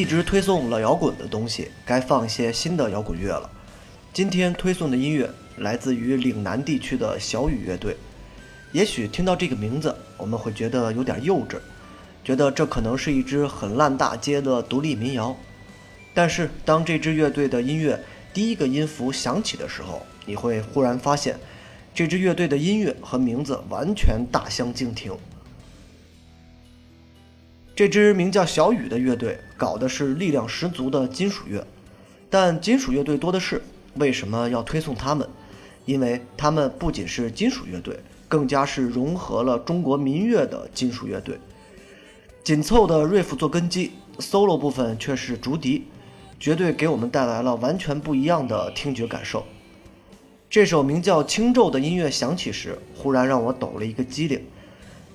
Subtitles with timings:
[0.00, 3.50] 一直推送老摇滚的东西，该放一些新的摇滚乐了。
[4.14, 5.28] 今天推送的音乐
[5.58, 7.94] 来自于岭南地区的小雨乐队。
[8.72, 11.58] 也许听到这个名字，我们会觉得有点幼稚，
[12.24, 15.36] 觉得这可能是一支很烂大街的独立民谣。
[16.14, 21.38] 但是当这支乐队的音乐第一个音符响起的时候，你会忽然发现，
[21.94, 25.12] 这支乐队的音乐和名字完全大相径庭。
[27.80, 31.66] 这支名叫小雨的乐队搞的是力量十足的金属乐，
[32.28, 33.62] 但金属乐队多的是，
[33.94, 35.26] 为什么要推送他们？
[35.86, 37.98] 因为他们不仅是金属乐队，
[38.28, 41.38] 更加是融合了中国民乐的金属乐队。
[42.44, 45.86] 紧凑的 riff 做根基，solo 部分却是竹笛，
[46.38, 49.46] 绝对给我们带来了完全不一样的听觉感受。
[50.50, 54.38] 这首名叫《轻咒》的音乐响起时，忽然让我抖了一个机灵。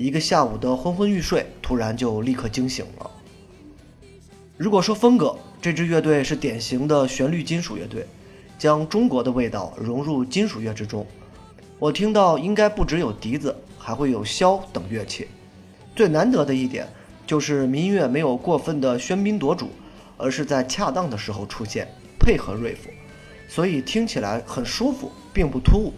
[0.00, 3.10] 一个下午的昏昏欲睡，突然就立刻惊醒了。
[4.56, 8.06] 如果说风格，这支乐队是典型的旋律金属乐队，
[8.58, 11.06] 将中国的味道融入金属乐之中。
[11.78, 15.28] 我听到应该不只有笛子，还会有箫等乐器。
[15.94, 16.88] 最难得的一点
[17.26, 19.68] 就是民乐没有过分的喧宾夺主，
[20.16, 21.86] 而是在恰当的时候出现，
[22.18, 22.78] 配合 riff，
[23.46, 25.92] 所以听起来很舒服，并不突兀。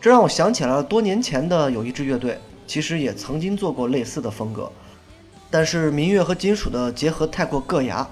[0.00, 2.38] 这让我想起来了多年前的有一支乐队。
[2.68, 4.70] 其实也曾经做过类似的风格，
[5.50, 8.06] 但是民乐和金属的结合太过硌牙，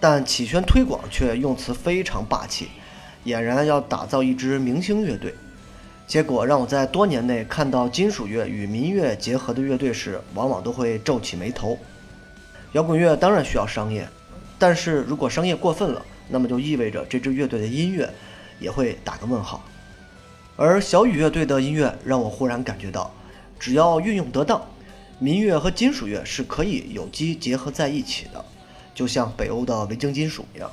[0.00, 2.68] 但起轩推广却用词非常霸气，
[3.24, 5.32] 俨然要打造一支明星乐队。
[6.04, 11.78] 结果让我在多年内看到金属乐与民乐结合的乐队时，往往都会皱起眉头。
[12.72, 14.06] 摇滚乐当然需要商业，
[14.58, 18.12] 但是如果商业过分了，那么就意味着这支乐队的音乐
[18.58, 19.64] 也会打个问号。
[20.56, 23.08] 而小雨乐队的音乐让我忽然感觉到。
[23.62, 24.60] 只要运用得当，
[25.20, 28.44] 民乐和金属乐是可以有机结合在一起的，
[28.92, 30.68] 就像北欧的维京金属一样。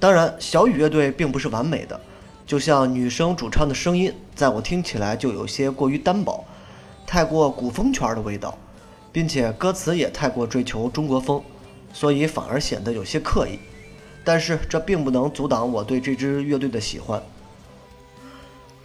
[0.00, 2.00] 当然，小雨乐队并不是完美的，
[2.44, 6.44] 就像女生主唱的声音，在我听起来就有些过于单薄，
[7.06, 8.58] 太过古风圈的味道，
[9.12, 11.40] 并且歌词也太过追求中国风，
[11.92, 13.60] 所以反而显得有些刻意。
[14.24, 17.22] 但是这并不能阻挡我对这支乐队的喜欢。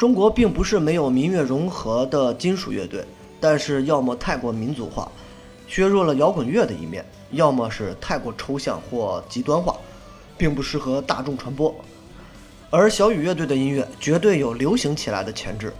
[0.02, 3.06] 中国并不是没有民乐融合的金属乐队，
[3.40, 5.08] 但是要么太过民族化，
[5.68, 7.04] 削弱了摇滚乐的一面；
[7.34, 9.78] 要么是太过抽象或极端化，
[10.40, 11.72] 并不适合大众传播。
[12.72, 15.72] 而小雨乐队的音乐绝对有流行起来的潜质，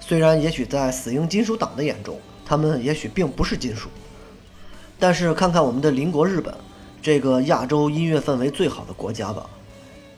[0.00, 3.88] 虽然也许在死硬金属党的眼中，他们也许并不是金属，
[4.98, 6.52] 但是看看我们的邻国日本，
[7.00, 9.48] 这个亚洲音乐氛围最好的国家吧。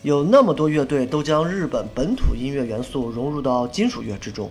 [0.03, 4.51] 有那么多乐队都将日本本土音乐元素融入到金属乐之中，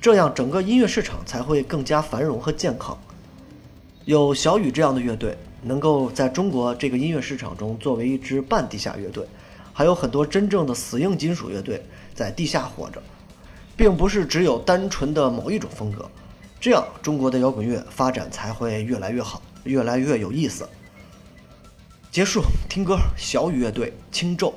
[0.00, 2.96] 这样整个音乐市场才会更加繁荣和健康。
[4.06, 9.22] 有小雨这样的乐队能够在中国这个音乐市场中作为一支半地下乐队，
[9.74, 11.84] 还有很多真正的死硬金属乐队
[12.14, 13.02] 在地下活着，
[13.76, 16.08] 并不是只有单纯的某一种风格，
[16.58, 20.66] 这样中国的摇滚乐发展才会越来越好，越来越有意思。
[22.18, 24.52] 结束，听歌，小雨乐队，轻咒。